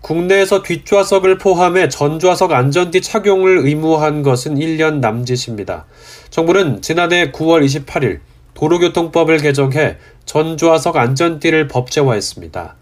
[0.00, 5.84] 국내에서 뒷좌석을 포함해 전좌석 안전띠 착용을 의무한 것은 1년 남짓입니다.
[6.30, 8.20] 정부는 지난해 9월 28일
[8.54, 12.76] 도로교통법을 개정해 전좌석 안전띠를 법제화했습니다.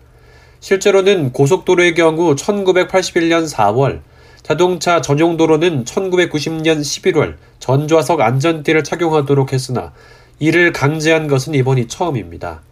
[0.61, 4.01] 실제로는 고속도로의 경우 1981년 4월,
[4.43, 9.93] 자동차 전용 도로는 1990년 11월 전좌석 안전띠를 착용하도록 했으나
[10.39, 12.63] 이를 강제한 것은 이번이 처음입니다.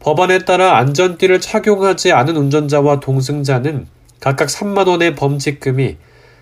[0.00, 3.86] 법안에 따라 안전띠를 착용하지 않은 운전자와 동승자는
[4.20, 5.96] 각각 3만원의 범칙금이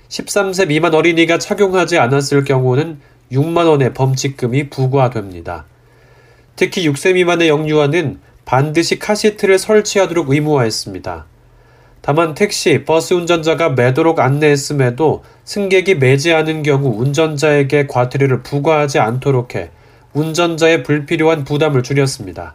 [0.08, 3.00] 13세 미만 어린이가 착용하지 않았을 경우는
[3.32, 5.64] 6만원의 범칙금이 부과됩니다.
[6.56, 11.26] 특히 6세 미만의 영유아는 반드시 카시트를 설치하도록 의무화했습니다.
[12.02, 19.70] 다만 택시, 버스 운전자가 매도록 안내했음에도 승객이 매지 않은 경우 운전자에게 과태료를 부과하지 않도록 해
[20.12, 22.54] 운전자의 불필요한 부담을 줄였습니다.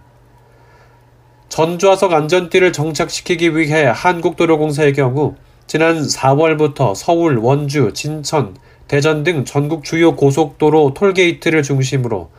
[1.49, 8.55] 전좌석 안전띠를 정착시키기 위해 한국도로공사의 경우 지난 4월부터 서울, 원주, 진천,
[8.87, 12.29] 대전 등 전국 주요 고속도로 톨게이트를 중심으로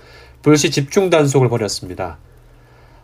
[0.43, 2.19] 불시 집중 단속을 벌였습니다.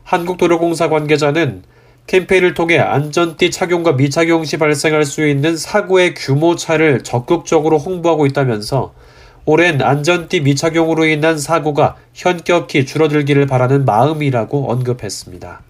[0.05, 1.63] 한국도로공사 관계자는
[2.07, 8.95] 캠페인을 통해 안전띠 착용과 미착용 시 발생할 수 있는 사고의 규모 차를 적극적으로 홍보하고 있다면서
[9.45, 15.63] 오랜 안전띠 미착용으로 인한 사고가 현격히 줄어들기를 바라는 마음이라고 언급했습니다.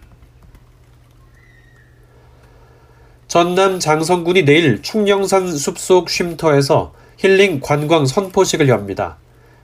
[3.36, 9.18] 전남 장성군이 내일 충령산 숲속 쉼터에서 힐링 관광 선포식을 엽니다.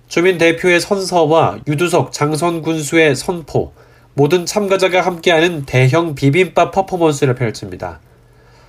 [0.08, 3.72] 주민 대표의 선서와 유두석 장선 군수의 선포,
[4.12, 8.00] 모든 참가자가 함께하는 대형 비빔밥 퍼포먼스를 펼칩니다.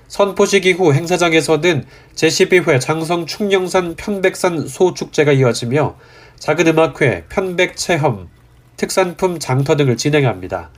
[0.08, 1.84] 선포식 이후 행사장에서는
[2.16, 5.97] 제12회 장성 충령산 편백산 소축제가 이어지며
[6.40, 8.30] 작은 음악회, 편백 체험,
[8.78, 10.70] 특산품 장터 등을 진행합니다.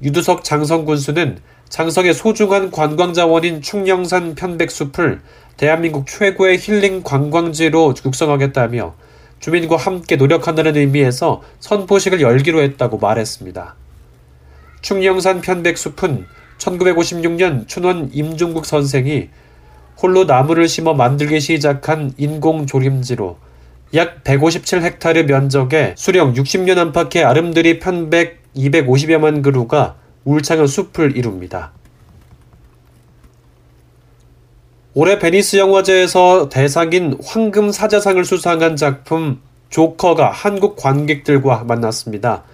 [0.00, 1.40] 유두석 장성군수는
[1.72, 5.22] 장성의 소중한 관광 자원인 충령산 편백숲을
[5.56, 8.94] 대한민국 최고의 힐링 관광지로 육성하겠다며
[9.40, 13.74] 주민과 함께 노력한다는 의미에서 선포식을 열기로 했다고 말했습니다.
[14.82, 16.26] 충령산 편백숲은
[16.58, 19.30] 1956년 춘원 임종국 선생이
[19.96, 23.38] 홀로 나무를 심어 만들기 시작한 인공 조림지로
[23.94, 31.72] 약 157헥타르 면적에 수령 60년 안팎의 아름드리 편백 250여만 그루가 울창한 숲을 이룹니다.
[34.94, 39.40] 올해 베니스 영화제에서 대상인 황금 사자상을 수상한 작품
[39.70, 42.44] 조커가 한국 관객들과 만났습니다.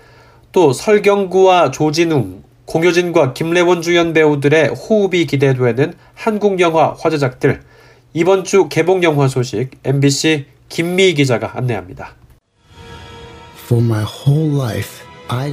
[0.53, 7.61] 또 설경구와 조진웅, 공효진과 김래원 주연 배우들의 호흡이 기대되는 한국 영화 화제작들
[8.13, 12.15] 이번 주 개봉 영화 소식 MBC 김미희 기자가 안내합니다.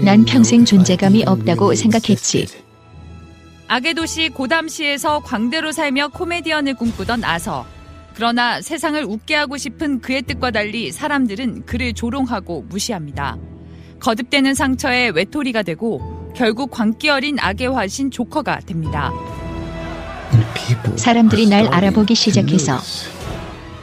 [0.03, 2.47] 난 평생 존재감이 없다고 생각했지.
[3.68, 7.66] 악의 도시 고담시에서 광대로 살며 코미디언을 꿈꾸던 아서.
[8.14, 13.38] 그러나 세상을 웃게 하고 싶은 그의 뜻과 달리 사람들은 그를 조롱하고 무시합니다.
[14.00, 19.12] 거듭되는 상처에 외톨이가 되고 결국 광기 어린 악의 화신 조커가 됩니다.
[20.96, 22.80] 사람들이 날 알아보기 시작해서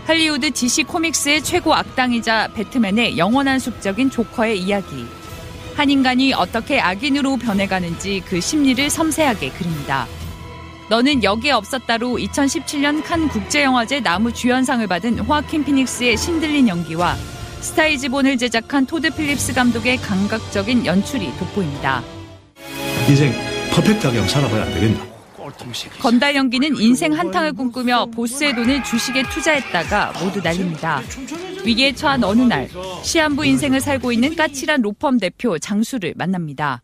[0.06, 5.06] 할리우드 DC 코믹스의 최고 악당이자 배트맨의 영원한 숙적인 조커의 이야기.
[5.74, 10.06] 한 인간이 어떻게 악인으로 변해가는지 그 심리를 섬세하게 그립니다.
[10.88, 17.16] 너는 여기에 없었다로 2017년 칸 국제영화제 나무 주연상을 받은 호아킨 피닉스의 신들린 연기와
[17.60, 22.02] 스타 이즈 본을 제작한 토드 필립스 감독의 감각적인 연출이 돋보입니다.
[23.08, 23.32] 인생
[23.74, 25.12] 퍼펙트하게 살아봐야 안 되겠나?
[26.00, 31.00] 건달 영기는 인생 한탕을 꿈꾸며 보스의 돈을 주식에 투자했다가 모두 날립니다.
[31.64, 32.68] 위기에 처한 어느 날
[33.02, 36.82] 시한부 인생을 살고 있는 까칠한 로펌 대표 장수를 만납니다.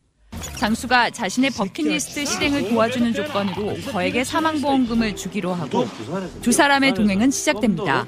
[0.58, 5.86] 장수가 자신의 버킷리스트 실행을 도와주는 조건으로 거액의 사망보험금을 주기로 하고
[6.42, 8.06] 두 사람의 동행은 시작됩니다.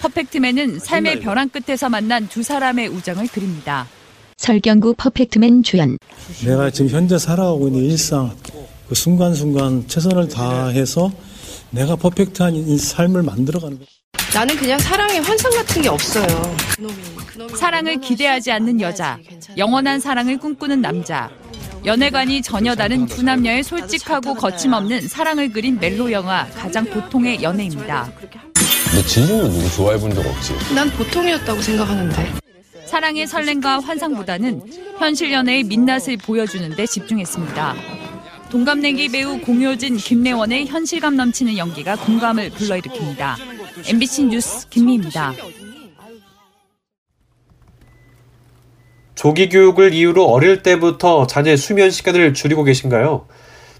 [0.00, 3.86] 퍼펙트맨은 삶의 벼랑 끝에서 만난 두 사람의 우정을 그립니다.
[4.36, 5.96] 설경구 퍼펙트맨 주연.
[6.44, 8.32] 내가 지금 현재 살아가고 있는 일상
[8.88, 11.10] 그 순간순간 최선을 다해서
[11.70, 13.84] 내가 퍼펙트한 삶을 만들어가는 거.
[14.34, 16.26] 나는 그냥 사랑의 환상 같은 게 없어요.
[16.76, 16.94] 그놈이,
[17.26, 19.18] 그놈이 사랑을 기대하지 않는 여자,
[19.56, 21.30] 영원한 사랑을 꿈꾸는 남자.
[21.84, 28.10] 연애관이 전혀 다른 두 남녀의 솔직하고 거침없는 사랑을 그린 멜로 영화 가장 보통의 연애입니다.
[28.94, 30.74] 너 진심으로 누구 좋아해 본 적 없지?
[30.74, 32.32] 난 보통이었다고 생각하는데.
[32.86, 34.62] 사랑의 설렘과 환상보다는
[34.98, 37.74] 현실 연애의 민낯을 보여주는 데 집중했습니다.
[38.50, 43.55] 동갑내기 배우 공효진, 김래원의 현실감 넘치는 연기가 공감을 불러일으킵니다.
[43.84, 45.34] MBC 뉴스 김미입니다.
[49.14, 53.26] 조기 교육을 이유로 어릴 때부터 자녀의 수면 시간을 줄이고 계신가요?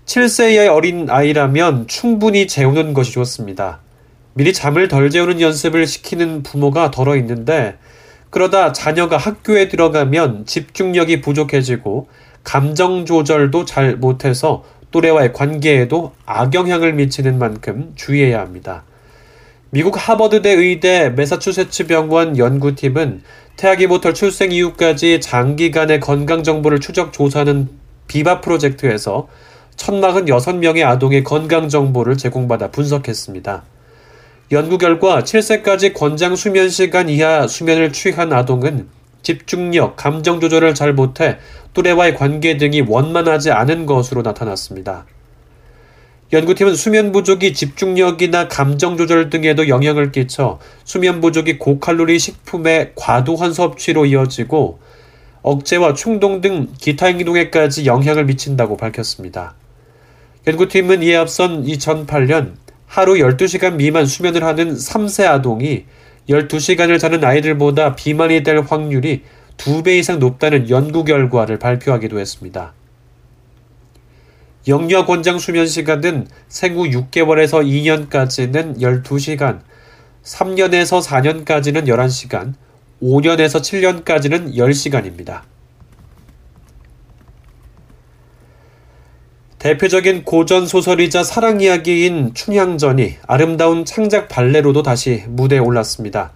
[0.04, 3.81] 7세 이하의 어린 아이라면 충분히 재우는 것이 좋습니다.
[4.34, 7.78] 미리 잠을 덜 재우는 연습을 시키는 부모가 덜어 있는데
[8.28, 12.08] 그러다 자녀가 학교에 들어가면 집중력이 부족해지고
[12.44, 18.84] 감정 조절도 잘 못해서 또래와의 관계에도 악영향을 미치는 만큼 주의해야 합니다.
[19.70, 23.22] 미국 하버드대 의대 매사추세츠 병원 연구팀은
[23.56, 27.68] 태아기부터 출생 이후까지 장기간의 건강 정보를 추적 조사하는
[28.06, 29.26] 비바 프로젝트에서
[29.76, 33.64] 1046명의 아동의 건강 정보를 제공받아 분석했습니다.
[34.52, 38.86] 연구 결과 7세까지 권장 수면 시간 이하 수면을 취한 아동은
[39.22, 41.38] 집중력, 감정 조절을 잘 못해
[41.74, 45.06] 또래와의 관계 등이 원만하지 않은 것으로 나타났습니다.
[46.32, 54.06] 연구팀은 수면 부족이 집중력이나 감정 조절 등에도 영향을 끼쳐 수면 부족이 고칼로리 식품의 과도한 섭취로
[54.06, 54.81] 이어지고
[55.43, 59.55] 억제와 충동 등 기타 행동에까지 영향을 미친다고 밝혔습니다.
[60.49, 62.55] 연구팀은 이에 앞선 2008년
[62.87, 65.84] 하루 12시간 미만 수면을 하는 3세 아동이
[66.28, 69.23] 12시간을 자는 아이들보다 비만이 될 확률이
[69.58, 72.73] 2배 이상 높다는 연구 결과를 발표하기도 했습니다.
[74.68, 79.60] 영유아 권장 수면 시간은 생후 6개월에서 2년까지는 12시간,
[80.24, 82.54] 3년에서 4년까지는 11시간,
[83.00, 85.42] 5년에서 7년까지는 10시간입니다.
[89.60, 96.32] 대표적인 고전 소설이자 사랑 이야기인 춘향전이 아름다운 창작 발레로도 다시 무대에 올랐습니다.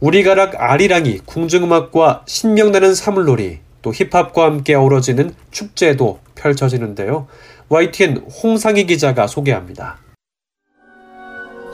[0.00, 7.26] 우리가락 아리랑이 궁중음악과 신명나는 사물놀이 또 힙합과 함께 어우러지는 축제도 펼쳐지는데요.
[7.70, 9.98] YTN 홍상희 기자가 소개합니다.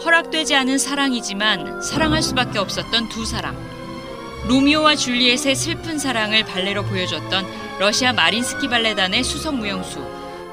[0.05, 3.57] 허락되지 않은 사랑이지만 사랑할 수밖에 없었던 두 사람.
[4.49, 7.47] 로미오와 줄리엣의 슬픈 사랑을 발레로 보여줬던
[7.79, 10.05] 러시아 마린스키 발레단의 수석 무용수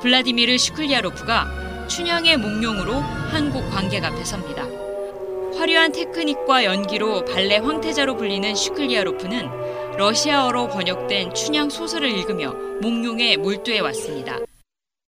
[0.01, 4.67] 블라디미르 슈클리아로프가 춘향의 몽룡으로 한국 관객 앞에 섭니다.
[5.57, 14.37] 화려한 테크닉과 연기로 발레 황태자로 불리는 슈클리아로프는 러시아어로 번역된 춘향 소설을 읽으며 몽룡에 몰두해 왔습니다.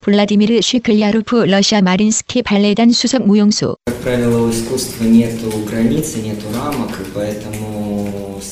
[0.04, 3.78] 블라디미르 슈클리아로프 러시아 마린스키 발레단 수석 무용수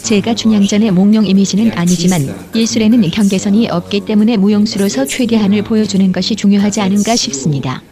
[0.03, 2.21] 제가 춘향전의 몽룡 이미지는 아니지만
[2.56, 7.83] 예술에는 경계선이 없기 때문에 무용수로서 최대한을 보여주는 것이 중요하지 않은가 싶습니다.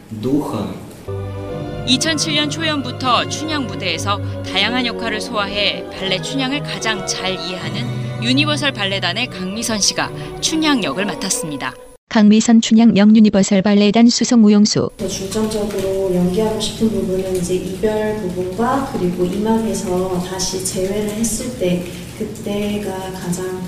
[1.86, 9.82] 2007년 초연부터 춘향 무대에서 다양한 역할을 소화해 발레 춘향을 가장 잘 이해하는 유니버설 발레단의 강미선
[9.82, 11.74] 씨가 춘향 역을 맡았습니다.
[12.10, 14.90] 강미선 춘향 역 유니버설 발레단 수석 무용수.
[14.98, 21.86] 더 중점적으로 연기하고 싶은 부분은 이제 이별 부분과 그리고 이막에서 다시 재회를 했을 때
[22.18, 23.62] 그때가 가장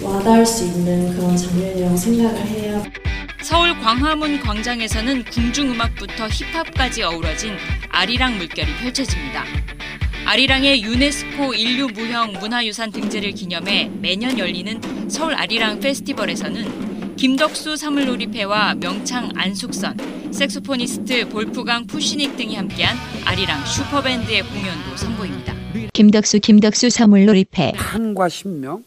[0.00, 2.84] 와닿을 수 있는 그런 장면이라고 생각을 해요.
[3.42, 7.54] 서울 광화문 광장에서는 궁중음악부터 힙합까지 어우러진
[7.90, 9.42] 아리랑 물결이 펼쳐집니다.
[10.26, 16.89] 아리랑의 유네스코 인류 무형 문화유산 등재를 기념해 매년 열리는 서울 아리랑 페스티벌에서는
[17.20, 22.96] 김덕수 사물놀이패와 명창 안숙선, 색소포니스트 볼프강 푸시닉 등이 함께한
[23.26, 25.54] 아리랑 슈퍼밴드의 공연도 선보입니다.
[25.92, 28.82] 김덕수 김덕수 사물놀이패 한과 신명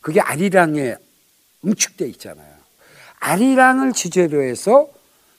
[0.00, 0.96] 그게 아리랑에
[1.64, 2.52] 응축돼 있잖아요.
[3.20, 4.88] 아리랑을 주제로 해서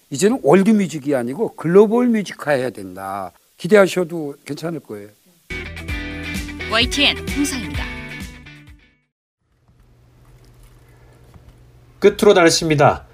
[0.10, 3.34] 이제는 월드 뮤직이 아니고 글로벌 뮤직화해야 된다.
[3.58, 5.10] 기대하셔도 괜찮을 거예요.
[6.72, 7.81] YTN 홍상입니다.
[12.02, 13.06] 끝으로 날씨입니다.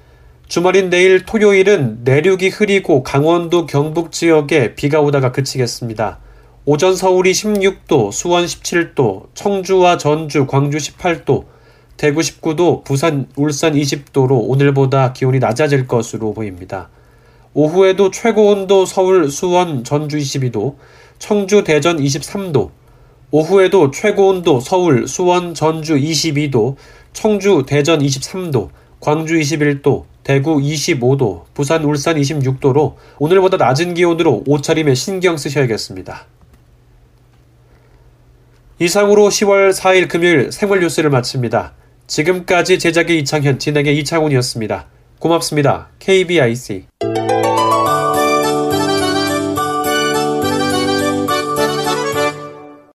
[0.48, 6.20] 주말인 내일 토요일은 내륙이 흐리고 강원도 경북 지역에 비가 오다가 그치겠습니다.
[6.64, 11.46] 오전 서울이 16도, 수원 17도, 청주와 전주, 광주 18도,
[11.98, 16.90] 대구 19도, 부산, 울산 20도로 오늘보다 기온이 낮아질 것으로 보입니다.
[17.54, 20.76] 오후에도 최고 온도 서울, 수원, 전주 22도,
[21.20, 22.72] 청주, 대전 23도,
[23.32, 26.78] 오후에도 최고 온도 서울, 수원, 전주 22도,
[27.18, 28.70] 청주, 대전 23도,
[29.00, 36.28] 광주 21도, 대구 25도, 부산, 울산 26도로 오늘보다 낮은 기온으로 옷차림에 신경 쓰셔야겠습니다.
[38.78, 41.74] 이상으로 10월 4일 금요일 생활 뉴스를 마칩니다.
[42.06, 44.86] 지금까지 제작의 이창현, 진행의 이창훈이었습니다.
[45.18, 45.88] 고맙습니다.
[45.98, 46.86] KBIC.